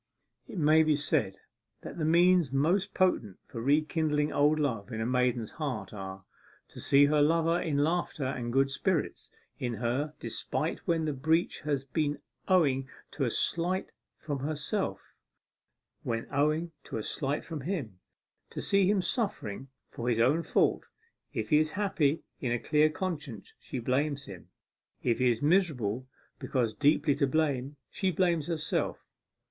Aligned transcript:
It 0.47 0.57
may 0.57 0.81
be 0.81 0.95
said 0.95 1.37
that 1.81 1.99
the 1.99 2.05
means 2.05 2.51
most 2.51 2.95
potent 2.95 3.37
for 3.45 3.61
rekindling 3.61 4.33
old 4.33 4.57
love 4.59 4.91
in 4.91 4.99
a 4.99 5.05
maiden's 5.05 5.51
heart 5.51 5.93
are, 5.93 6.25
to 6.69 6.81
see 6.81 7.05
her 7.05 7.21
lover 7.21 7.61
in 7.61 7.77
laughter 7.83 8.25
and 8.25 8.51
good 8.51 8.71
spirits 8.71 9.29
in 9.59 9.75
her 9.75 10.15
despite 10.19 10.79
when 10.87 11.05
the 11.05 11.13
breach 11.13 11.59
has 11.61 11.83
been 11.83 12.17
owing 12.47 12.89
to 13.11 13.25
a 13.25 13.29
slight 13.29 13.91
from 14.17 14.39
herself; 14.39 15.13
when 16.01 16.27
owing 16.31 16.71
to 16.85 16.97
a 16.97 17.03
slight 17.03 17.45
from 17.45 17.61
him, 17.61 17.99
to 18.49 18.59
see 18.59 18.89
him 18.89 19.03
suffering 19.03 19.67
for 19.87 20.09
his 20.09 20.19
own 20.19 20.41
fault. 20.41 20.87
If 21.31 21.51
he 21.51 21.59
is 21.59 21.73
happy 21.73 22.23
in 22.39 22.51
a 22.51 22.57
clear 22.57 22.89
conscience, 22.89 23.53
she 23.59 23.77
blames 23.77 24.25
him; 24.25 24.49
if 25.03 25.19
he 25.19 25.29
is 25.29 25.43
miserable 25.43 26.07
because 26.39 26.73
deeply 26.73 27.13
to 27.17 27.27
blame, 27.27 27.75
she 27.91 28.09
blames 28.09 28.47
herself. 28.47 29.05